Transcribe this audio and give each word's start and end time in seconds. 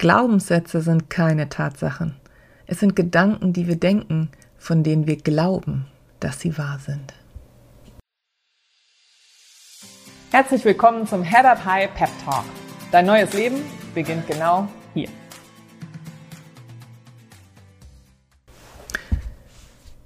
Glaubenssätze 0.00 0.80
sind 0.80 1.10
keine 1.10 1.50
Tatsachen. 1.50 2.16
Es 2.66 2.80
sind 2.80 2.96
Gedanken, 2.96 3.52
die 3.52 3.68
wir 3.68 3.76
denken, 3.76 4.30
von 4.56 4.82
denen 4.82 5.06
wir 5.06 5.18
glauben, 5.18 5.88
dass 6.20 6.40
sie 6.40 6.56
wahr 6.56 6.78
sind. 6.78 7.12
Herzlich 10.30 10.64
willkommen 10.64 11.06
zum 11.06 11.22
Head 11.22 11.44
Up 11.44 11.62
High 11.66 11.92
Pep 11.92 12.08
Talk. 12.24 12.46
Dein 12.90 13.04
neues 13.04 13.34
Leben 13.34 13.56
beginnt 13.94 14.26
genau 14.26 14.68
hier. 14.94 15.10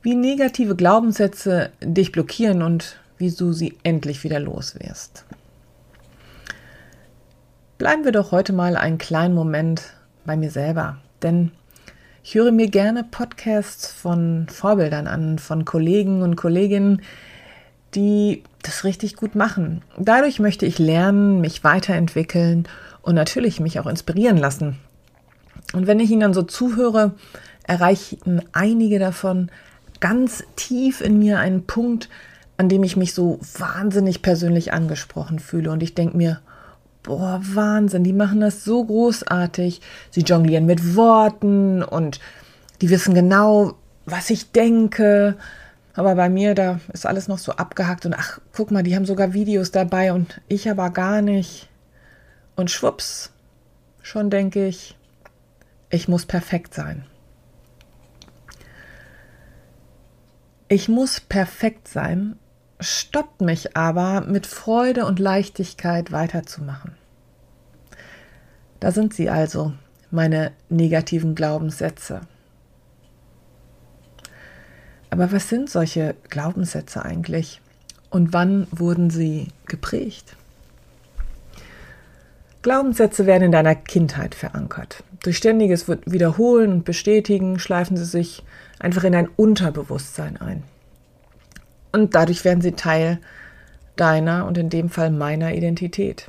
Wie 0.02 0.16
negative 0.16 0.74
Glaubenssätze 0.74 1.70
dich 1.80 2.10
blockieren 2.10 2.62
und 2.62 2.98
wie 3.16 3.30
du 3.30 3.52
sie 3.52 3.78
endlich 3.84 4.24
wieder 4.24 4.40
los 4.40 4.76
wirst. 4.80 5.24
Bleiben 7.84 8.06
wir 8.06 8.12
doch 8.12 8.32
heute 8.32 8.54
mal 8.54 8.78
einen 8.78 8.96
kleinen 8.96 9.34
Moment 9.34 9.82
bei 10.24 10.38
mir 10.38 10.50
selber, 10.50 10.96
denn 11.22 11.50
ich 12.22 12.34
höre 12.34 12.50
mir 12.50 12.68
gerne 12.68 13.04
Podcasts 13.04 13.92
von 13.92 14.46
Vorbildern 14.48 15.06
an, 15.06 15.38
von 15.38 15.66
Kollegen 15.66 16.22
und 16.22 16.34
Kolleginnen, 16.34 17.02
die 17.94 18.42
das 18.62 18.84
richtig 18.84 19.16
gut 19.16 19.34
machen. 19.34 19.82
Dadurch 19.98 20.38
möchte 20.38 20.64
ich 20.64 20.78
lernen, 20.78 21.42
mich 21.42 21.62
weiterentwickeln 21.62 22.66
und 23.02 23.16
natürlich 23.16 23.60
mich 23.60 23.78
auch 23.78 23.86
inspirieren 23.86 24.38
lassen. 24.38 24.78
Und 25.74 25.86
wenn 25.86 26.00
ich 26.00 26.10
ihnen 26.10 26.20
dann 26.20 26.32
so 26.32 26.42
zuhöre, 26.42 27.12
erreichen 27.64 28.40
einige 28.52 28.98
davon 28.98 29.50
ganz 30.00 30.42
tief 30.56 31.02
in 31.02 31.18
mir 31.18 31.38
einen 31.38 31.66
Punkt, 31.66 32.08
an 32.56 32.70
dem 32.70 32.82
ich 32.82 32.96
mich 32.96 33.12
so 33.12 33.40
wahnsinnig 33.58 34.22
persönlich 34.22 34.72
angesprochen 34.72 35.38
fühle. 35.38 35.70
Und 35.70 35.82
ich 35.82 35.94
denke 35.94 36.16
mir, 36.16 36.40
boah, 37.04 37.40
Wahnsinn, 37.42 38.02
die 38.02 38.12
machen 38.12 38.40
das 38.40 38.64
so 38.64 38.84
großartig. 38.84 39.80
Sie 40.10 40.22
jonglieren 40.22 40.66
mit 40.66 40.96
Worten 40.96 41.84
und 41.84 42.18
die 42.80 42.90
wissen 42.90 43.14
genau, 43.14 43.74
was 44.04 44.30
ich 44.30 44.50
denke. 44.50 45.36
Aber 45.94 46.16
bei 46.16 46.28
mir, 46.28 46.56
da 46.56 46.80
ist 46.92 47.06
alles 47.06 47.28
noch 47.28 47.38
so 47.38 47.52
abgehackt 47.52 48.04
und 48.04 48.14
ach, 48.14 48.40
guck 48.52 48.72
mal, 48.72 48.82
die 48.82 48.96
haben 48.96 49.06
sogar 49.06 49.32
Videos 49.32 49.70
dabei 49.70 50.12
und 50.12 50.40
ich 50.48 50.68
aber 50.68 50.90
gar 50.90 51.22
nicht. 51.22 51.68
Und 52.56 52.70
schwupps, 52.70 53.30
schon 54.02 54.30
denke 54.30 54.66
ich, 54.66 54.96
ich 55.90 56.08
muss 56.08 56.26
perfekt 56.26 56.74
sein. 56.74 57.04
Ich 60.66 60.88
muss 60.88 61.20
perfekt 61.20 61.86
sein, 61.86 62.36
stoppt 62.84 63.40
mich 63.40 63.76
aber, 63.76 64.22
mit 64.22 64.46
Freude 64.46 65.06
und 65.06 65.18
Leichtigkeit 65.18 66.12
weiterzumachen. 66.12 66.92
Da 68.80 68.92
sind 68.92 69.14
sie 69.14 69.30
also, 69.30 69.72
meine 70.10 70.52
negativen 70.68 71.34
Glaubenssätze. 71.34 72.20
Aber 75.10 75.32
was 75.32 75.48
sind 75.48 75.70
solche 75.70 76.14
Glaubenssätze 76.28 77.04
eigentlich 77.04 77.60
und 78.10 78.32
wann 78.32 78.66
wurden 78.70 79.10
sie 79.10 79.48
geprägt? 79.66 80.36
Glaubenssätze 82.62 83.26
werden 83.26 83.44
in 83.44 83.52
deiner 83.52 83.74
Kindheit 83.74 84.34
verankert. 84.34 85.04
Durch 85.22 85.36
ständiges 85.36 85.86
Wiederholen 85.88 86.72
und 86.72 86.84
Bestätigen 86.84 87.58
schleifen 87.58 87.96
sie 87.96 88.04
sich 88.04 88.42
einfach 88.78 89.04
in 89.04 89.12
dein 89.12 89.28
Unterbewusstsein 89.28 90.36
ein. 90.38 90.62
Und 91.94 92.16
dadurch 92.16 92.44
werden 92.44 92.60
sie 92.60 92.72
Teil 92.72 93.20
deiner 93.94 94.46
und 94.46 94.58
in 94.58 94.68
dem 94.68 94.90
Fall 94.90 95.12
meiner 95.12 95.54
Identität 95.54 96.28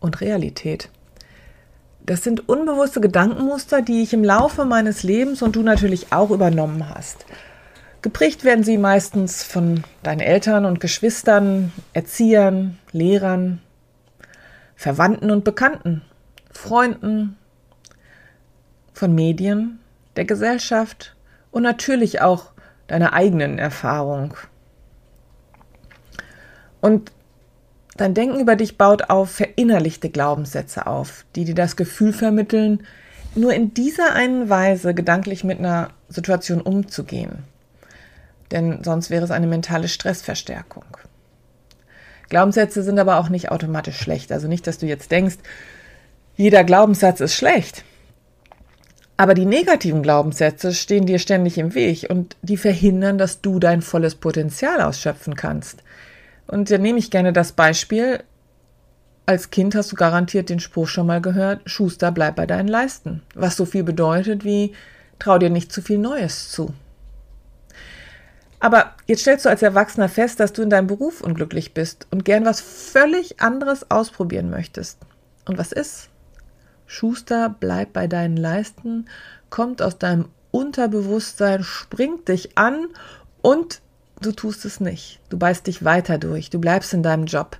und 0.00 0.22
Realität. 0.22 0.88
Das 2.06 2.24
sind 2.24 2.48
unbewusste 2.48 3.02
Gedankenmuster, 3.02 3.82
die 3.82 4.02
ich 4.02 4.14
im 4.14 4.24
Laufe 4.24 4.64
meines 4.64 5.02
Lebens 5.02 5.42
und 5.42 5.54
du 5.54 5.62
natürlich 5.62 6.14
auch 6.14 6.30
übernommen 6.30 6.88
hast. 6.88 7.26
Geprägt 8.00 8.42
werden 8.42 8.64
sie 8.64 8.78
meistens 8.78 9.42
von 9.42 9.84
deinen 10.02 10.20
Eltern 10.20 10.64
und 10.64 10.80
Geschwistern, 10.80 11.72
Erziehern, 11.92 12.78
Lehrern, 12.92 13.60
Verwandten 14.76 15.30
und 15.30 15.44
Bekannten, 15.44 16.00
Freunden, 16.50 17.36
von 18.94 19.14
Medien, 19.14 19.78
der 20.16 20.24
Gesellschaft 20.24 21.14
und 21.50 21.64
natürlich 21.64 22.22
auch 22.22 22.52
deiner 22.86 23.12
eigenen 23.12 23.58
Erfahrung 23.58 24.32
und 26.86 27.10
dein 27.96 28.14
Denken 28.14 28.38
über 28.38 28.54
dich 28.54 28.78
baut 28.78 29.10
auf 29.10 29.28
verinnerlichte 29.30 30.08
Glaubenssätze 30.08 30.86
auf, 30.86 31.24
die 31.34 31.44
dir 31.44 31.56
das 31.56 31.74
Gefühl 31.74 32.12
vermitteln, 32.12 32.86
nur 33.34 33.52
in 33.54 33.74
dieser 33.74 34.12
einen 34.12 34.48
Weise 34.48 34.94
gedanklich 34.94 35.42
mit 35.42 35.58
einer 35.58 35.90
Situation 36.08 36.60
umzugehen. 36.60 37.42
Denn 38.52 38.84
sonst 38.84 39.10
wäre 39.10 39.24
es 39.24 39.32
eine 39.32 39.48
mentale 39.48 39.88
Stressverstärkung. 39.88 40.84
Glaubenssätze 42.28 42.84
sind 42.84 43.00
aber 43.00 43.18
auch 43.18 43.30
nicht 43.30 43.50
automatisch 43.50 43.98
schlecht. 43.98 44.30
Also 44.30 44.46
nicht, 44.46 44.68
dass 44.68 44.78
du 44.78 44.86
jetzt 44.86 45.10
denkst, 45.10 45.38
jeder 46.36 46.62
Glaubenssatz 46.62 47.18
ist 47.18 47.34
schlecht. 47.34 47.82
Aber 49.16 49.34
die 49.34 49.46
negativen 49.46 50.04
Glaubenssätze 50.04 50.72
stehen 50.72 51.06
dir 51.06 51.18
ständig 51.18 51.58
im 51.58 51.74
Weg 51.74 52.06
und 52.08 52.36
die 52.42 52.56
verhindern, 52.56 53.18
dass 53.18 53.40
du 53.40 53.58
dein 53.58 53.82
volles 53.82 54.14
Potenzial 54.14 54.80
ausschöpfen 54.82 55.34
kannst. 55.34 55.82
Und 56.46 56.70
da 56.70 56.78
nehme 56.78 56.98
ich 56.98 57.10
gerne 57.10 57.32
das 57.32 57.52
Beispiel. 57.52 58.22
Als 59.26 59.50
Kind 59.50 59.74
hast 59.74 59.90
du 59.90 59.96
garantiert 59.96 60.48
den 60.48 60.60
Spruch 60.60 60.86
schon 60.86 61.06
mal 61.06 61.20
gehört, 61.20 61.68
Schuster, 61.68 62.12
bleib 62.12 62.36
bei 62.36 62.46
deinen 62.46 62.68
Leisten. 62.68 63.22
Was 63.34 63.56
so 63.56 63.64
viel 63.64 63.82
bedeutet 63.82 64.44
wie, 64.44 64.72
trau 65.18 65.38
dir 65.38 65.50
nicht 65.50 65.72
zu 65.72 65.82
viel 65.82 65.98
Neues 65.98 66.50
zu. 66.50 66.72
Aber 68.60 68.94
jetzt 69.06 69.20
stellst 69.20 69.44
du 69.44 69.48
als 69.48 69.62
Erwachsener 69.62 70.08
fest, 70.08 70.40
dass 70.40 70.52
du 70.52 70.62
in 70.62 70.70
deinem 70.70 70.86
Beruf 70.86 71.20
unglücklich 71.20 71.74
bist 71.74 72.06
und 72.10 72.24
gern 72.24 72.44
was 72.44 72.60
völlig 72.60 73.40
anderes 73.40 73.90
ausprobieren 73.90 74.50
möchtest. 74.50 74.98
Und 75.44 75.58
was 75.58 75.72
ist? 75.72 76.08
Schuster, 76.86 77.54
bleib 77.58 77.92
bei 77.92 78.06
deinen 78.06 78.36
Leisten, 78.36 79.06
kommt 79.50 79.82
aus 79.82 79.98
deinem 79.98 80.28
Unterbewusstsein, 80.52 81.64
springt 81.64 82.28
dich 82.28 82.56
an 82.56 82.86
und 83.42 83.82
du 84.20 84.32
tust 84.32 84.64
es 84.64 84.80
nicht. 84.80 85.20
Du 85.28 85.38
beißt 85.38 85.66
dich 85.66 85.84
weiter 85.84 86.18
durch, 86.18 86.50
du 86.50 86.60
bleibst 86.60 86.92
in 86.94 87.02
deinem 87.02 87.26
Job 87.26 87.58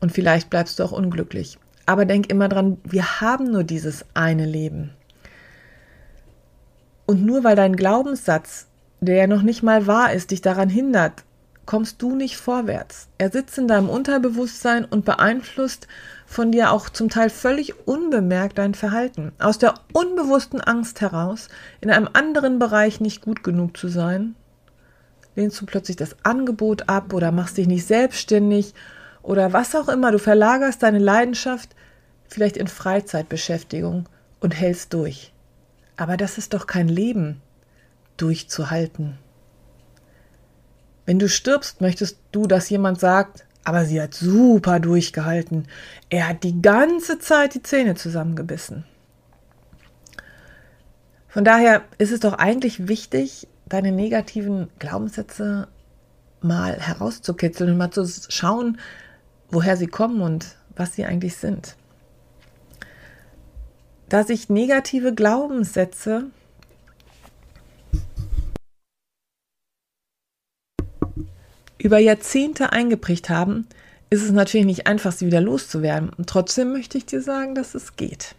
und 0.00 0.12
vielleicht 0.12 0.50
bleibst 0.50 0.78
du 0.78 0.84
auch 0.84 0.92
unglücklich. 0.92 1.58
Aber 1.86 2.04
denk 2.04 2.30
immer 2.30 2.48
dran, 2.48 2.78
wir 2.84 3.20
haben 3.20 3.50
nur 3.50 3.64
dieses 3.64 4.04
eine 4.14 4.44
Leben. 4.44 4.90
Und 7.06 7.24
nur 7.24 7.44
weil 7.44 7.56
dein 7.56 7.76
Glaubenssatz, 7.76 8.66
der 9.00 9.16
ja 9.16 9.26
noch 9.26 9.42
nicht 9.42 9.62
mal 9.62 9.86
wahr 9.86 10.12
ist, 10.12 10.30
dich 10.30 10.42
daran 10.42 10.68
hindert, 10.68 11.24
kommst 11.64 12.00
du 12.00 12.14
nicht 12.14 12.36
vorwärts. 12.36 13.08
Er 13.18 13.30
sitzt 13.30 13.58
in 13.58 13.68
deinem 13.68 13.90
Unterbewusstsein 13.90 14.84
und 14.86 15.04
beeinflusst 15.04 15.86
von 16.26 16.50
dir 16.50 16.72
auch 16.72 16.88
zum 16.88 17.10
Teil 17.10 17.30
völlig 17.30 17.86
unbemerkt 17.86 18.56
dein 18.56 18.74
Verhalten. 18.74 19.32
Aus 19.38 19.58
der 19.58 19.74
unbewussten 19.92 20.60
Angst 20.62 21.00
heraus, 21.00 21.48
in 21.80 21.90
einem 21.90 22.08
anderen 22.12 22.58
Bereich 22.58 23.00
nicht 23.00 23.22
gut 23.22 23.42
genug 23.42 23.76
zu 23.76 23.88
sein, 23.88 24.34
lehnst 25.38 25.60
du 25.60 25.66
plötzlich 25.66 25.96
das 25.96 26.16
Angebot 26.24 26.88
ab 26.88 27.12
oder 27.14 27.30
machst 27.30 27.56
dich 27.56 27.68
nicht 27.68 27.86
selbstständig 27.86 28.74
oder 29.22 29.52
was 29.52 29.74
auch 29.76 29.88
immer. 29.88 30.10
Du 30.10 30.18
verlagerst 30.18 30.82
deine 30.82 30.98
Leidenschaft 30.98 31.76
vielleicht 32.26 32.56
in 32.56 32.66
Freizeitbeschäftigung 32.66 34.08
und 34.40 34.50
hältst 34.50 34.92
durch. 34.92 35.32
Aber 35.96 36.16
das 36.16 36.38
ist 36.38 36.54
doch 36.54 36.66
kein 36.66 36.88
Leben, 36.88 37.40
durchzuhalten. 38.16 39.16
Wenn 41.06 41.20
du 41.20 41.28
stirbst, 41.28 41.80
möchtest 41.80 42.18
du, 42.32 42.46
dass 42.46 42.68
jemand 42.68 42.98
sagt, 42.98 43.46
aber 43.64 43.84
sie 43.84 44.02
hat 44.02 44.14
super 44.14 44.80
durchgehalten. 44.80 45.68
Er 46.10 46.28
hat 46.28 46.42
die 46.42 46.60
ganze 46.60 47.20
Zeit 47.20 47.54
die 47.54 47.62
Zähne 47.62 47.94
zusammengebissen. 47.94 48.84
Von 51.28 51.44
daher 51.44 51.82
ist 51.98 52.10
es 52.10 52.20
doch 52.20 52.32
eigentlich 52.32 52.88
wichtig, 52.88 53.46
deine 53.68 53.92
negativen 53.92 54.68
Glaubenssätze 54.78 55.68
mal 56.40 56.78
herauszukitzeln 56.78 57.70
und 57.70 57.78
mal 57.78 57.90
zu 57.90 58.06
schauen, 58.28 58.78
woher 59.50 59.76
sie 59.76 59.86
kommen 59.86 60.20
und 60.20 60.56
was 60.76 60.94
sie 60.94 61.04
eigentlich 61.04 61.36
sind. 61.36 61.76
Da 64.08 64.24
sich 64.24 64.48
negative 64.48 65.14
Glaubenssätze 65.14 66.26
über 71.78 71.98
Jahrzehnte 71.98 72.72
eingeprägt 72.72 73.28
haben, 73.28 73.66
ist 74.10 74.22
es 74.22 74.30
natürlich 74.30 74.66
nicht 74.66 74.86
einfach, 74.86 75.12
sie 75.12 75.26
wieder 75.26 75.40
loszuwerden. 75.40 76.10
Und 76.16 76.28
trotzdem 76.28 76.72
möchte 76.72 76.96
ich 76.96 77.06
dir 77.06 77.20
sagen, 77.20 77.54
dass 77.54 77.74
es 77.74 77.96
geht. 77.96 78.34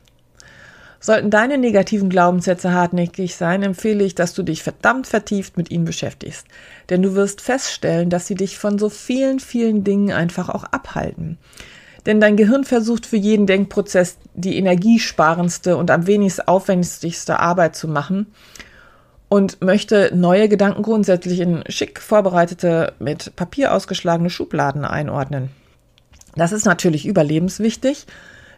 Sollten 1.01 1.29
deine 1.29 1.57
negativen 1.57 2.09
Glaubenssätze 2.09 2.73
hartnäckig 2.73 3.35
sein, 3.35 3.63
empfehle 3.63 4.03
ich, 4.03 4.15
dass 4.15 4.33
du 4.33 4.43
dich 4.43 4.63
verdammt 4.63 5.07
vertieft 5.07 5.55
mit 5.55 5.71
ihnen 5.71 5.85
beschäftigst. 5.85 6.45
Denn 6.89 7.01
du 7.01 7.15
wirst 7.15 7.39
feststellen, 7.41 8.09
dass 8.09 8.27
sie 8.27 8.35
dich 8.35 8.57
von 8.57 8.77
so 8.77 8.89
vielen, 8.89 9.39
vielen 9.39 9.85
Dingen 9.85 10.11
einfach 10.11 10.49
auch 10.49 10.65
abhalten. 10.65 11.37
Denn 12.05 12.19
dein 12.19 12.35
Gehirn 12.37 12.65
versucht 12.65 13.05
für 13.05 13.17
jeden 13.17 13.45
Denkprozess 13.45 14.17
die 14.33 14.57
energiesparendste 14.57 15.77
und 15.77 15.89
am 15.91 16.05
wenigst 16.05 16.47
aufwendigste 16.47 17.39
Arbeit 17.39 17.75
zu 17.75 17.87
machen 17.87 18.27
und 19.29 19.61
möchte 19.61 20.11
neue 20.13 20.49
Gedanken 20.49 20.81
grundsätzlich 20.81 21.39
in 21.39 21.63
schick 21.69 22.01
vorbereitete, 22.01 22.93
mit 22.99 23.35
Papier 23.35 23.73
ausgeschlagene 23.73 24.29
Schubladen 24.29 24.85
einordnen. 24.85 25.49
Das 26.35 26.51
ist 26.51 26.65
natürlich 26.65 27.05
überlebenswichtig 27.05 28.05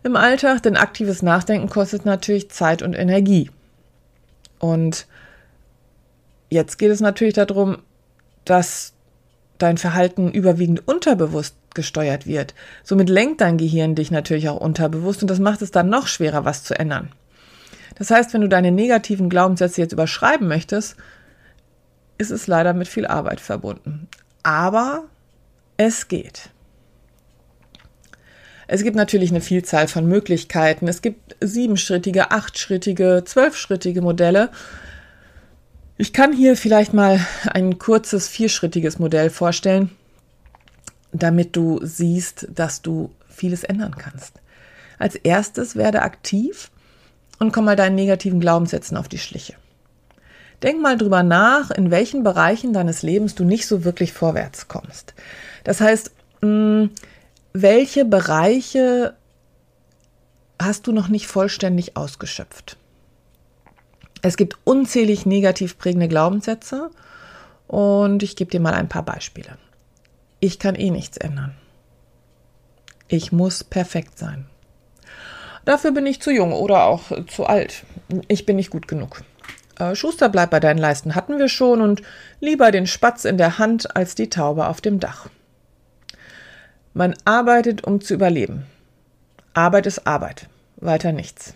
im 0.04 0.16
Alltag, 0.16 0.64
denn 0.64 0.78
aktives 0.78 1.22
Nachdenken 1.22 1.70
kostet 1.70 2.06
natürlich 2.06 2.50
Zeit 2.50 2.82
und 2.82 2.94
Energie. 2.94 3.50
Und 4.60 5.08
jetzt 6.50 6.78
geht 6.78 6.92
es 6.92 7.02
natürlich 7.02 7.34
darum, 7.34 7.78
dass 8.46 8.94
dein 9.58 9.78
Verhalten 9.78 10.32
überwiegend 10.32 10.88
unterbewusst 10.88 11.56
gesteuert 11.74 12.26
wird. 12.26 12.54
Somit 12.84 13.10
lenkt 13.10 13.42
dein 13.42 13.58
Gehirn 13.58 13.96
dich 13.96 14.12
natürlich 14.12 14.50
auch 14.50 14.60
unterbewusst 14.60 15.22
und 15.22 15.30
das 15.30 15.40
macht 15.40 15.62
es 15.62 15.72
dann 15.72 15.90
noch 15.90 16.08
schwerer, 16.08 16.46
was 16.46 16.64
zu 16.64 16.78
ändern. 16.78 17.12
Das 17.96 18.10
heißt, 18.10 18.34
wenn 18.34 18.42
du 18.42 18.50
deine 18.50 18.72
negativen 18.72 19.30
Glaubenssätze 19.30 19.82
jetzt 19.82 19.94
überschreiben 19.94 20.48
möchtest, 20.48 20.96
ist 22.18 22.32
es 22.32 22.48
leider 22.48 22.74
mit 22.74 22.88
viel 22.88 23.06
Arbeit 23.06 23.40
verbunden. 23.40 24.08
Aber 24.44 25.04
es 25.78 26.08
geht. 26.08 26.50
Es 28.74 28.84
gibt 28.84 28.96
natürlich 28.96 29.32
eine 29.32 29.42
Vielzahl 29.42 29.90
von 29.90 30.06
Möglichkeiten. 30.06 30.88
Es 30.88 31.02
gibt 31.02 31.36
siebenschrittige, 31.42 32.32
achtschrittige, 32.32 33.24
zwölfschrittige 33.26 34.02
Modelle. 34.02 34.50
Ich 35.98 36.14
kann 36.14 36.32
hier 36.32 36.56
vielleicht 36.56 36.94
mal 36.94 37.20
ein 37.52 37.80
kurzes 37.80 38.30
vierschrittiges 38.30 38.98
Modell 38.98 39.30
vorstellen, 39.30 39.90
damit 41.12 41.58
du 41.58 41.82
siehst, 41.84 42.48
dass 42.56 42.82
du 42.82 43.12
vieles 43.28 43.66
ändern 43.66 43.98
kannst. 43.98 44.40
Als 44.98 45.16
erstes 45.16 45.76
werde 45.76 46.04
aktiv 46.04 46.72
und 47.40 47.52
komm 47.52 47.66
mal 47.66 47.76
deinen 47.76 47.96
negativen 47.96 48.40
Glaubenssätzen 48.40 48.96
auf 48.96 49.10
die 49.10 49.18
Schliche. 49.18 49.56
Denk 50.64 50.82
mal 50.82 50.98
drüber 50.98 51.24
nach, 51.24 51.72
in 51.72 51.92
welchen 51.92 52.24
Bereichen 52.24 52.72
deines 52.72 53.02
Lebens 53.02 53.36
du 53.36 53.44
nicht 53.44 53.68
so 53.68 53.84
wirklich 53.84 54.14
vorwärts 54.14 54.70
kommst. 54.70 55.14
Das 55.66 55.82
heißt, 55.82 56.12
mh, 56.40 56.88
welche 57.54 58.06
Bereiche 58.06 59.16
hast 60.62 60.88
du 60.88 60.92
noch 60.92 61.08
nicht 61.08 61.28
vollständig 61.28 61.98
ausgeschöpft? 61.98 62.78
Es 64.22 64.38
gibt 64.38 64.58
unzählig 64.64 65.26
negativ 65.26 65.78
prägende 65.78 66.08
Glaubenssätze 66.08 66.92
und 67.68 68.22
ich 68.24 68.36
gebe 68.36 68.52
dir 68.52 68.60
mal 68.60 68.74
ein 68.74 68.90
paar 68.90 69.04
Beispiele. 69.04 69.58
Ich 70.40 70.60
kann 70.60 70.76
eh 70.76 70.92
nichts 70.92 71.18
ändern. 71.18 71.56
Ich 73.08 73.32
muss 73.32 73.64
perfekt 73.64 74.18
sein. 74.18 74.46
Dafür 75.66 75.92
bin 75.92 76.06
ich 76.06 76.22
zu 76.22 76.32
jung 76.32 76.54
oder 76.54 76.86
auch 76.86 77.12
zu 77.28 77.46
alt. 77.46 77.84
Ich 78.28 78.46
bin 78.46 78.56
nicht 78.56 78.72
gut 78.72 78.88
genug. 78.88 79.24
Äh, 79.78 79.96
Schuster, 79.96 80.30
bleib 80.30 80.52
bei 80.52 80.60
deinen 80.60 80.78
Leisten 80.78 81.16
hatten 81.16 81.38
wir 81.38 81.50
schon 81.50 81.82
und 81.82 82.02
lieber 82.40 82.72
den 82.72 82.88
Spatz 82.88 83.26
in 83.26 83.38
der 83.38 83.58
Hand 83.58 83.96
als 83.96 84.16
die 84.16 84.30
Taube 84.30 84.68
auf 84.68 84.82
dem 84.82 85.00
Dach. 85.00 85.28
Man 86.94 87.14
arbeitet, 87.24 87.84
um 87.86 88.02
zu 88.02 88.14
überleben. 88.14 88.66
Arbeit 89.54 89.86
ist 89.86 90.06
Arbeit, 90.08 90.50
weiter 90.78 91.12
nichts. 91.12 91.54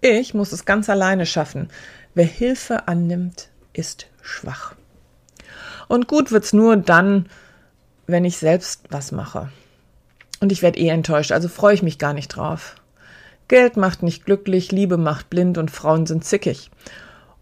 Ich 0.00 0.34
muss 0.34 0.52
es 0.52 0.64
ganz 0.64 0.88
alleine 0.88 1.26
schaffen. 1.26 1.68
Wer 2.14 2.26
Hilfe 2.26 2.86
annimmt, 2.88 3.48
ist 3.72 4.06
schwach. 4.22 4.74
Und 5.88 6.08
gut 6.08 6.30
wird's 6.30 6.52
nur 6.52 6.76
dann, 6.76 7.26
wenn 8.06 8.24
ich 8.24 8.36
selbst 8.36 8.82
was 8.90 9.12
mache. 9.12 9.50
Und 10.40 10.52
ich 10.52 10.62
werde 10.62 10.78
eh 10.78 10.88
enttäuscht, 10.88 11.32
also 11.32 11.48
freue 11.48 11.74
ich 11.74 11.82
mich 11.82 11.98
gar 11.98 12.12
nicht 12.12 12.28
drauf. 12.28 12.76
Geld 13.48 13.76
macht 13.76 14.02
nicht 14.02 14.24
glücklich, 14.24 14.72
Liebe 14.72 14.96
macht 14.96 15.28
blind 15.28 15.58
und 15.58 15.70
Frauen 15.70 16.06
sind 16.06 16.24
zickig. 16.24 16.70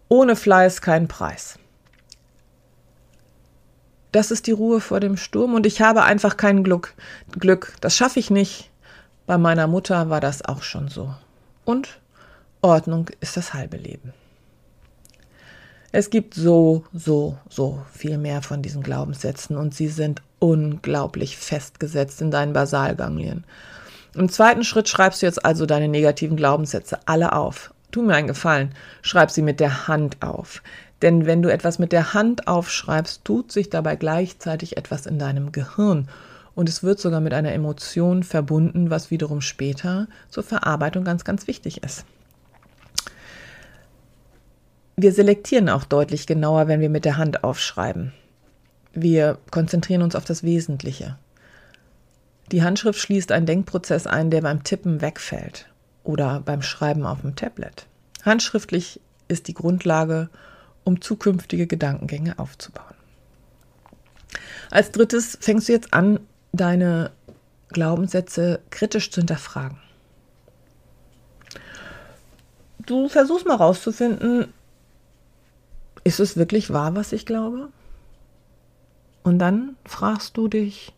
Ohne 0.09 0.35
Fleiß 0.35 0.81
kein 0.81 1.07
Preis. 1.07 1.59
Das 4.13 4.29
ist 4.29 4.45
die 4.45 4.51
Ruhe 4.51 4.79
vor 4.79 4.99
dem 4.99 5.17
Sturm 5.17 5.55
und 5.55 5.65
ich 5.65 5.81
habe 5.81 6.03
einfach 6.03 6.37
kein 6.37 6.63
Glück. 6.63 6.93
Glück, 7.31 7.73
das 7.81 7.97
schaffe 7.97 8.19
ich 8.19 8.29
nicht. 8.29 8.69
Bei 9.25 9.39
meiner 9.39 9.65
Mutter 9.65 10.11
war 10.11 10.21
das 10.21 10.45
auch 10.45 10.61
schon 10.61 10.87
so. 10.87 11.11
Und 11.65 11.99
Ordnung 12.61 13.09
ist 13.21 13.37
das 13.37 13.55
halbe 13.55 13.77
Leben. 13.77 14.13
Es 15.91 16.11
gibt 16.11 16.35
so, 16.35 16.83
so, 16.93 17.39
so 17.49 17.83
viel 17.91 18.19
mehr 18.19 18.43
von 18.43 18.61
diesen 18.61 18.83
Glaubenssätzen 18.83 19.57
und 19.57 19.73
sie 19.73 19.87
sind 19.87 20.21
unglaublich 20.37 21.35
festgesetzt 21.35 22.21
in 22.21 22.29
deinen 22.29 22.53
Basalganglien. 22.53 23.45
Im 24.13 24.29
zweiten 24.29 24.63
Schritt 24.63 24.89
schreibst 24.89 25.23
du 25.23 25.25
jetzt 25.25 25.43
also 25.43 25.65
deine 25.65 25.87
negativen 25.87 26.37
Glaubenssätze 26.37 26.99
alle 27.05 27.33
auf. 27.33 27.73
Tu 27.91 28.03
mir 28.03 28.13
einen 28.13 28.27
Gefallen, 28.27 28.75
schreib 29.01 29.31
sie 29.31 29.41
mit 29.41 29.59
der 29.59 29.87
Hand 29.87 30.21
auf. 30.21 30.61
Denn 31.03 31.25
wenn 31.25 31.41
du 31.41 31.51
etwas 31.51 31.79
mit 31.79 31.91
der 31.91 32.13
Hand 32.13 32.47
aufschreibst, 32.47 33.25
tut 33.25 33.51
sich 33.51 33.69
dabei 33.69 33.97
gleichzeitig 33.97 34.77
etwas 34.77 35.05
in 35.05 35.19
deinem 35.19 35.51
Gehirn. 35.51 36.07
Und 36.55 36.69
es 36.69 36.81
wird 36.81 36.97
sogar 36.97 37.19
mit 37.19 37.33
einer 37.33 37.51
Emotion 37.51 38.23
verbunden, 38.23 38.89
was 38.89 39.11
wiederum 39.11 39.41
später 39.41 40.07
zur 40.29 40.43
Verarbeitung 40.43 41.03
ganz, 41.03 41.25
ganz 41.25 41.45
wichtig 41.45 41.83
ist. 41.83 42.05
Wir 44.95 45.11
selektieren 45.11 45.67
auch 45.67 45.83
deutlich 45.83 46.25
genauer, 46.25 46.69
wenn 46.69 46.79
wir 46.79 46.89
mit 46.89 47.03
der 47.03 47.17
Hand 47.17 47.43
aufschreiben. 47.43 48.13
Wir 48.93 49.39
konzentrieren 49.51 50.03
uns 50.03 50.15
auf 50.15 50.23
das 50.23 50.43
Wesentliche. 50.43 51.17
Die 52.53 52.63
Handschrift 52.63 52.99
schließt 52.99 53.33
einen 53.33 53.45
Denkprozess 53.45 54.07
ein, 54.07 54.29
der 54.29 54.41
beim 54.41 54.63
Tippen 54.63 55.01
wegfällt 55.01 55.67
oder 56.05 56.39
beim 56.45 56.61
Schreiben 56.61 57.05
auf 57.05 57.21
dem 57.21 57.35
Tablet. 57.35 57.87
Handschriftlich 58.23 59.01
ist 59.27 59.49
die 59.49 59.53
Grundlage, 59.53 60.29
um 60.83 61.01
zukünftige 61.01 61.67
Gedankengänge 61.67 62.39
aufzubauen. 62.39 62.95
Als 64.71 64.91
drittes 64.91 65.37
fängst 65.39 65.67
du 65.67 65.73
jetzt 65.73 65.93
an, 65.93 66.19
deine 66.51 67.11
Glaubenssätze 67.69 68.59
kritisch 68.69 69.11
zu 69.11 69.21
hinterfragen. 69.21 69.77
Du 72.85 73.07
versuchst 73.07 73.45
mal 73.45 73.55
rauszufinden, 73.55 74.53
ist 76.03 76.19
es 76.19 76.37
wirklich 76.37 76.71
wahr, 76.71 76.95
was 76.95 77.13
ich 77.13 77.25
glaube? 77.25 77.69
Und 79.23 79.39
dann 79.39 79.77
fragst 79.85 80.37
du 80.37 80.47
dich, 80.47 80.93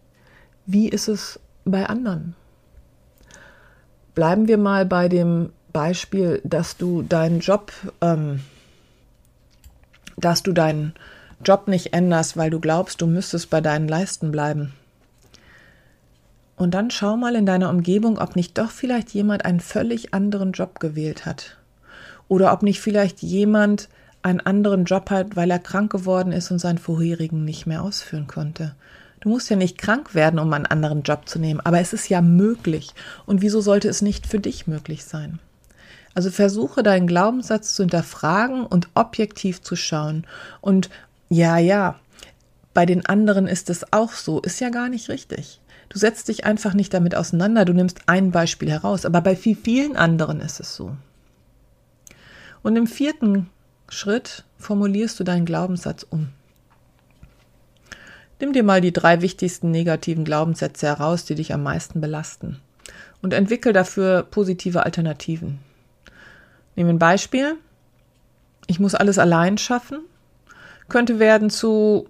wie 0.66 0.90
ist 0.90 1.08
es 1.08 1.40
bei 1.64 1.86
anderen? 1.86 2.36
Bleiben 4.16 4.48
wir 4.48 4.58
mal 4.58 4.86
bei 4.86 5.10
dem 5.10 5.52
Beispiel, 5.74 6.42
dass 6.44 6.78
du 6.78 7.04
deinen 7.04 7.40
Job, 7.40 7.72
ähm, 8.02 8.40
dass 10.18 10.44
du 10.44 10.52
deinen 10.52 10.94
Job 11.44 11.68
nicht 11.68 11.94
änderst, 11.94 12.38
weil 12.38 12.50
du 12.50 12.60
glaubst, 12.60 13.02
du 13.02 13.08
müsstest 13.08 13.50
bei 13.50 13.62
deinen 13.62 13.88
Leisten 13.88 14.32
bleiben. 14.32 14.74
Und 16.58 16.74
dann 16.74 16.90
schau 16.90 17.18
mal 17.18 17.36
in 17.36 17.46
deiner 17.46 17.70
Umgebung, 17.70 18.18
ob 18.18 18.36
nicht 18.36 18.58
doch 18.58 18.72
vielleicht 18.72 19.12
jemand 19.12 19.44
einen 19.44 19.60
völlig 19.60 20.14
anderen 20.14 20.54
Job 20.54 20.80
gewählt 20.80 21.26
hat. 21.26 21.58
Oder 22.28 22.54
ob 22.54 22.64
nicht 22.64 22.80
vielleicht 22.80 23.22
jemand 23.22 23.90
einen 24.22 24.40
anderen 24.40 24.86
Job 24.86 25.12
hat, 25.12 25.36
weil 25.36 25.52
er 25.52 25.60
krank 25.60 25.92
geworden 25.92 26.32
ist 26.32 26.50
und 26.50 26.60
seinen 26.60 26.78
vorherigen 26.78 27.44
nicht 27.44 27.68
mehr 27.68 27.84
ausführen 27.84 28.28
konnte. 28.28 28.74
Du 29.20 29.30
musst 29.30 29.50
ja 29.50 29.56
nicht 29.56 29.78
krank 29.78 30.16
werden, 30.16 30.40
um 30.40 30.52
einen 30.54 30.66
anderen 30.66 31.04
Job 31.04 31.28
zu 31.28 31.40
nehmen, 31.40 31.60
aber 31.60 31.80
es 31.80 31.94
ist 31.94 32.10
ja 32.10 32.22
möglich. 32.22 32.92
Und 33.26 33.42
wieso 33.42 33.60
sollte 33.60 33.90
es 33.90 34.02
nicht 34.02 34.26
für 34.26 34.40
dich 34.40 34.66
möglich 34.66 35.04
sein? 35.04 35.40
Also 36.16 36.32
versuche 36.32 36.82
deinen 36.82 37.08
Glaubenssatz 37.08 37.76
zu 37.76 37.84
hinterfragen 37.84 38.66
und 38.66 38.90
objektiv 38.96 39.62
zu 39.62 39.76
schauen. 39.76 40.26
Und 40.62 40.90
ja, 41.30 41.58
ja, 41.58 42.00
bei 42.74 42.86
den 42.86 43.06
anderen 43.06 43.48
ist 43.48 43.70
es 43.70 43.94
auch 43.94 44.14
so, 44.14 44.42
ist 44.42 44.60
ja 44.60 44.70
gar 44.70 44.90
nicht 44.90 45.10
richtig. 45.10 45.60
Du 45.90 46.00
setzt 46.00 46.30
dich 46.30 46.46
einfach 46.46 46.74
nicht 46.74 46.94
damit 46.94 47.16
auseinander, 47.16 47.66
du 47.66 47.74
nimmst 47.74 48.02
ein 48.08 48.32
Beispiel 48.32 48.72
heraus, 48.72 49.06
aber 49.06 49.22
bei 49.22 49.36
viel, 49.36 49.56
vielen 49.56 49.96
anderen 49.96 50.42
ist 50.42 50.60
es 50.60 50.76
so. 50.76 50.96
Und 52.64 52.76
im 52.76 52.88
vierten 52.88 53.50
Schritt 53.90 54.44
formulierst 54.58 55.20
du 55.20 55.24
deinen 55.24 55.46
Glaubenssatz 55.46 56.04
um. 56.10 56.30
Nimm 58.40 58.54
dir 58.54 58.64
mal 58.64 58.82
die 58.82 58.92
drei 58.92 59.22
wichtigsten 59.22 59.72
negativen 59.72 60.26
Glaubenssätze 60.26 60.88
heraus, 60.88 61.26
die 61.26 61.36
dich 61.36 61.54
am 61.54 61.64
meisten 61.64 62.02
belasten 62.02 62.60
und 63.22 63.34
entwickel 63.34 63.72
dafür 63.72 64.24
positive 64.24 64.86
Alternativen. 64.86 65.60
Nehmen 66.76 66.92
ein 66.92 67.00
Beispiel. 67.00 67.56
Ich 68.68 68.80
muss 68.80 68.96
alles 68.96 69.18
allein 69.18 69.58
schaffen. 69.58 70.00
Könnte 70.88 71.20
werden 71.20 71.50
zu 71.50 72.08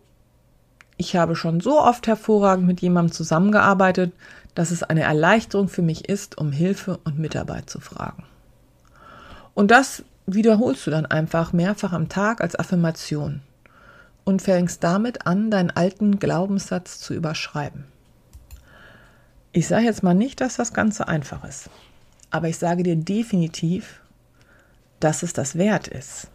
ich 0.97 1.15
habe 1.15 1.35
schon 1.35 1.59
so 1.59 1.79
oft 1.79 2.07
hervorragend 2.07 2.67
mit 2.67 2.81
jemandem 2.81 3.11
zusammengearbeitet, 3.11 4.13
dass 4.53 4.71
es 4.71 4.83
eine 4.83 5.03
Erleichterung 5.03 5.67
für 5.67 5.81
mich 5.81 6.07
ist, 6.07 6.37
um 6.37 6.51
Hilfe 6.51 6.99
und 7.03 7.19
Mitarbeit 7.19 7.69
zu 7.69 7.81
fragen. 7.81 8.23
Und 9.53 9.71
das 9.71 10.03
wiederholst 10.25 10.87
du 10.87 10.91
dann 10.91 11.05
einfach 11.05 11.53
mehrfach 11.53 11.91
am 11.91 12.09
Tag 12.09 12.41
als 12.41 12.57
Affirmation 12.57 13.41
und 14.23 14.41
fängst 14.41 14.83
damit 14.83 15.27
an, 15.27 15.51
deinen 15.51 15.71
alten 15.71 16.19
Glaubenssatz 16.19 16.99
zu 16.99 17.13
überschreiben. 17.13 17.83
Ich 19.51 19.67
sage 19.67 19.85
jetzt 19.85 20.03
mal 20.03 20.15
nicht, 20.15 20.41
dass 20.41 20.55
das 20.55 20.73
Ganze 20.73 21.07
einfach 21.07 21.43
ist, 21.43 21.69
aber 22.31 22.47
ich 22.47 22.57
sage 22.57 22.83
dir 22.83 22.95
definitiv, 22.95 24.01
dass 24.99 25.23
es 25.23 25.33
das 25.33 25.57
wert 25.57 25.87
ist. 25.87 26.27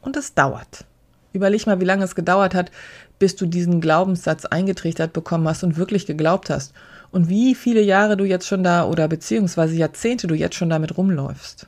Und 0.00 0.16
es 0.16 0.34
dauert. 0.34 0.84
Überleg 1.32 1.66
mal, 1.66 1.80
wie 1.80 1.86
lange 1.86 2.04
es 2.04 2.14
gedauert 2.14 2.54
hat, 2.54 2.70
bis 3.18 3.36
du 3.36 3.46
diesen 3.46 3.80
Glaubenssatz 3.80 4.44
eingetrichtert 4.44 5.12
bekommen 5.12 5.48
hast 5.48 5.62
und 5.64 5.76
wirklich 5.76 6.06
geglaubt 6.06 6.50
hast. 6.50 6.74
Und 7.10 7.28
wie 7.28 7.54
viele 7.54 7.80
Jahre 7.80 8.16
du 8.16 8.24
jetzt 8.24 8.46
schon 8.46 8.64
da 8.64 8.84
oder 8.84 9.08
beziehungsweise 9.08 9.74
Jahrzehnte 9.74 10.26
du 10.26 10.34
jetzt 10.34 10.56
schon 10.56 10.70
damit 10.70 10.96
rumläufst. 10.96 11.66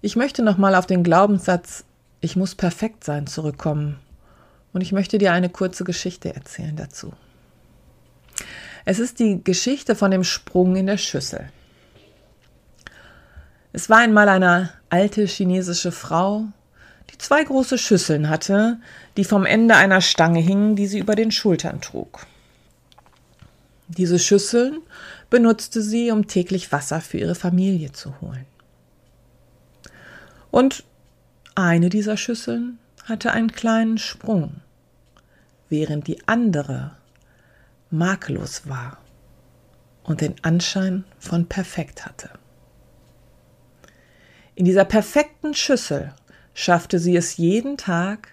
Ich 0.00 0.16
möchte 0.16 0.42
nochmal 0.42 0.74
auf 0.74 0.86
den 0.86 1.02
Glaubenssatz, 1.02 1.84
ich 2.20 2.36
muss 2.36 2.54
perfekt 2.54 3.04
sein, 3.04 3.26
zurückkommen. 3.26 3.98
Und 4.72 4.80
ich 4.80 4.92
möchte 4.92 5.18
dir 5.18 5.32
eine 5.32 5.48
kurze 5.48 5.84
Geschichte 5.84 6.34
erzählen 6.34 6.76
dazu. 6.76 7.12
Es 8.84 8.98
ist 8.98 9.18
die 9.18 9.42
Geschichte 9.42 9.94
von 9.96 10.10
dem 10.10 10.22
Sprung 10.22 10.76
in 10.76 10.86
der 10.86 10.98
Schüssel. 10.98 11.48
Es 13.76 13.90
war 13.90 13.98
einmal 13.98 14.30
eine 14.30 14.70
alte 14.88 15.26
chinesische 15.26 15.92
Frau, 15.92 16.46
die 17.10 17.18
zwei 17.18 17.44
große 17.44 17.76
Schüsseln 17.76 18.30
hatte, 18.30 18.80
die 19.18 19.24
vom 19.24 19.44
Ende 19.44 19.76
einer 19.76 20.00
Stange 20.00 20.40
hingen, 20.40 20.76
die 20.76 20.86
sie 20.86 20.98
über 20.98 21.14
den 21.14 21.30
Schultern 21.30 21.82
trug. 21.82 22.24
Diese 23.88 24.18
Schüsseln 24.18 24.78
benutzte 25.28 25.82
sie, 25.82 26.10
um 26.10 26.26
täglich 26.26 26.72
Wasser 26.72 27.02
für 27.02 27.18
ihre 27.18 27.34
Familie 27.34 27.92
zu 27.92 28.18
holen. 28.22 28.46
Und 30.50 30.82
eine 31.54 31.90
dieser 31.90 32.16
Schüsseln 32.16 32.78
hatte 33.04 33.32
einen 33.32 33.52
kleinen 33.52 33.98
Sprung, 33.98 34.62
während 35.68 36.06
die 36.06 36.26
andere 36.26 36.92
makellos 37.90 38.70
war 38.70 38.96
und 40.02 40.22
den 40.22 40.42
Anschein 40.42 41.04
von 41.18 41.44
perfekt 41.44 42.06
hatte. 42.06 42.30
In 44.56 44.64
dieser 44.64 44.86
perfekten 44.86 45.52
Schüssel 45.52 46.14
schaffte 46.54 46.98
sie 46.98 47.14
es 47.14 47.36
jeden 47.36 47.76
Tag, 47.76 48.28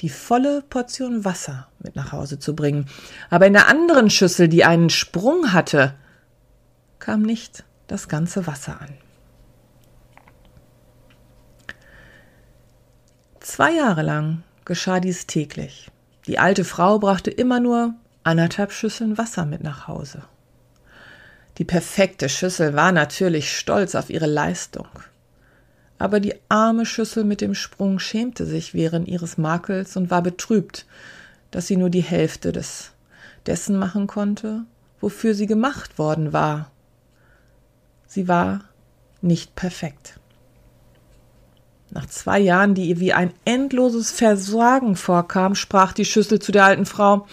die 0.00 0.08
volle 0.08 0.62
Portion 0.62 1.24
Wasser 1.24 1.68
mit 1.78 1.94
nach 1.94 2.10
Hause 2.10 2.40
zu 2.40 2.56
bringen. 2.56 2.86
Aber 3.30 3.46
in 3.46 3.52
der 3.52 3.68
anderen 3.68 4.10
Schüssel, 4.10 4.48
die 4.48 4.64
einen 4.64 4.90
Sprung 4.90 5.52
hatte, 5.52 5.94
kam 6.98 7.22
nicht 7.22 7.62
das 7.86 8.08
ganze 8.08 8.48
Wasser 8.48 8.80
an. 8.80 8.88
Zwei 13.38 13.72
Jahre 13.72 14.02
lang 14.02 14.42
geschah 14.64 14.98
dies 14.98 15.28
täglich. 15.28 15.92
Die 16.26 16.40
alte 16.40 16.64
Frau 16.64 16.98
brachte 16.98 17.30
immer 17.30 17.60
nur 17.60 17.94
anderthalb 18.24 18.72
Schüsseln 18.72 19.16
Wasser 19.16 19.46
mit 19.46 19.62
nach 19.62 19.86
Hause. 19.86 20.24
Die 21.58 21.64
perfekte 21.64 22.28
Schüssel 22.28 22.74
war 22.74 22.90
natürlich 22.90 23.56
stolz 23.56 23.94
auf 23.94 24.10
ihre 24.10 24.26
Leistung 24.26 24.88
aber 26.02 26.18
die 26.18 26.34
arme 26.48 26.84
Schüssel 26.84 27.22
mit 27.22 27.40
dem 27.40 27.54
Sprung 27.54 28.00
schämte 28.00 28.44
sich 28.44 28.74
während 28.74 29.06
ihres 29.06 29.38
Makels 29.38 29.96
und 29.96 30.10
war 30.10 30.20
betrübt, 30.20 30.84
dass 31.52 31.68
sie 31.68 31.76
nur 31.76 31.90
die 31.90 32.02
Hälfte 32.02 32.50
des 32.50 32.90
dessen 33.46 33.78
machen 33.78 34.08
konnte, 34.08 34.64
wofür 35.00 35.32
sie 35.36 35.46
gemacht 35.46 36.00
worden 36.00 36.32
war. 36.32 36.72
Sie 38.08 38.26
war 38.26 38.64
nicht 39.20 39.54
perfekt. 39.54 40.18
Nach 41.90 42.06
zwei 42.06 42.40
Jahren, 42.40 42.74
die 42.74 42.86
ihr 42.86 42.98
wie 42.98 43.12
ein 43.12 43.32
endloses 43.44 44.10
Versagen 44.10 44.96
vorkam, 44.96 45.54
sprach 45.54 45.92
die 45.92 46.04
Schüssel 46.04 46.40
zu 46.40 46.50
der 46.50 46.64
alten 46.64 46.84
Frau 46.84 47.28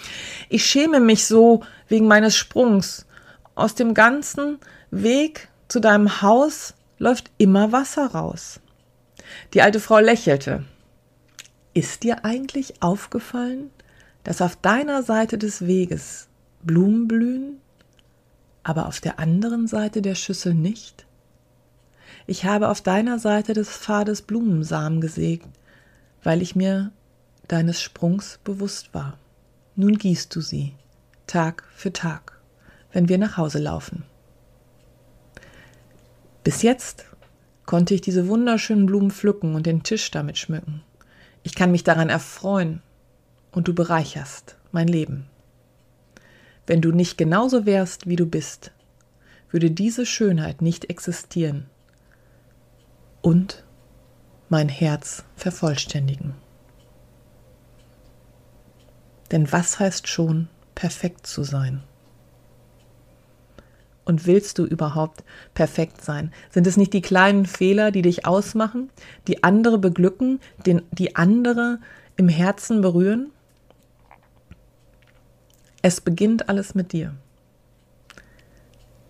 Ich 0.47 0.63
schäme 0.63 0.99
mich 0.99 1.25
so 1.25 1.63
wegen 1.87 2.05
meines 2.05 2.35
Sprungs. 2.35 3.07
Aus 3.55 3.73
dem 3.73 3.95
ganzen 3.95 4.59
Weg 4.91 5.49
zu 5.69 5.79
deinem 5.79 6.21
Haus 6.21 6.75
läuft 6.99 7.31
immer 7.37 7.71
Wasser 7.71 8.07
raus. 8.07 8.59
Die 9.53 9.61
alte 9.61 9.79
Frau 9.79 9.99
lächelte. 9.99 10.63
Ist 11.73 12.03
dir 12.03 12.25
eigentlich 12.25 12.81
aufgefallen, 12.81 13.71
dass 14.23 14.41
auf 14.41 14.55
deiner 14.57 15.01
Seite 15.01 15.37
des 15.37 15.65
Weges 15.65 16.27
Blumen 16.61 17.07
blühen, 17.07 17.61
aber 18.63 18.87
auf 18.87 18.99
der 18.99 19.17
anderen 19.19 19.67
Seite 19.67 20.01
der 20.01 20.15
Schüssel 20.15 20.53
nicht? 20.53 21.05
Ich 22.27 22.45
habe 22.45 22.69
auf 22.69 22.81
deiner 22.81 23.17
Seite 23.17 23.53
des 23.53 23.69
Pfades 23.69 24.21
Blumensamen 24.21 25.01
gesägt, 25.01 25.47
weil 26.21 26.41
ich 26.41 26.55
mir 26.55 26.91
deines 27.47 27.81
Sprungs 27.81 28.39
bewusst 28.43 28.93
war. 28.93 29.17
Nun 29.75 29.97
gießt 29.97 30.35
du 30.35 30.41
sie, 30.41 30.73
Tag 31.27 31.63
für 31.73 31.93
Tag, 31.93 32.39
wenn 32.91 33.07
wir 33.09 33.17
nach 33.17 33.37
Hause 33.37 33.59
laufen. 33.59 34.03
Bis 36.43 36.61
jetzt 36.61 37.05
konnte 37.65 37.93
ich 37.93 38.01
diese 38.01 38.27
wunderschönen 38.27 38.85
Blumen 38.85 39.11
pflücken 39.11 39.55
und 39.55 39.65
den 39.65 39.83
Tisch 39.83 40.09
damit 40.11 40.37
schmücken. 40.37 40.81
Ich 41.43 41.55
kann 41.55 41.71
mich 41.71 41.83
daran 41.83 42.09
erfreuen 42.09 42.81
und 43.51 43.67
du 43.67 43.73
bereicherst 43.73 44.57
mein 44.71 44.87
Leben. 44.87 45.27
Wenn 46.65 46.81
du 46.81 46.91
nicht 46.91 47.17
genauso 47.17 47.65
wärst, 47.65 48.07
wie 48.07 48.15
du 48.15 48.25
bist, 48.25 48.71
würde 49.51 49.71
diese 49.71 50.05
Schönheit 50.05 50.61
nicht 50.61 50.89
existieren 50.89 51.67
und 53.21 53.63
mein 54.49 54.69
Herz 54.69 55.23
vervollständigen. 55.35 56.35
Denn 59.31 59.51
was 59.51 59.79
heißt 59.79 60.07
schon, 60.07 60.47
perfekt 60.75 61.27
zu 61.27 61.43
sein? 61.43 61.83
Und 64.09 64.25
willst 64.25 64.57
du 64.57 64.65
überhaupt 64.65 65.23
perfekt 65.53 66.03
sein? 66.03 66.33
Sind 66.49 66.65
es 66.65 66.77
nicht 66.77 66.93
die 66.93 67.01
kleinen 67.03 67.45
Fehler, 67.45 67.91
die 67.91 68.01
dich 68.01 68.25
ausmachen, 68.25 68.89
die 69.27 69.43
andere 69.43 69.77
beglücken, 69.77 70.39
den, 70.65 70.81
die 70.89 71.15
andere 71.15 71.79
im 72.17 72.27
Herzen 72.27 72.81
berühren? 72.81 73.29
Es 75.83 76.01
beginnt 76.01 76.49
alles 76.49 76.73
mit 76.73 76.91
dir. 76.91 77.13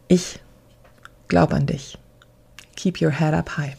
Ich 0.10 0.42
glaube 1.30 1.56
an 1.56 1.66
dich. 1.66 1.98
Keep 2.76 3.02
your 3.02 3.12
head 3.12 3.34
up 3.34 3.56
high. 3.56 3.78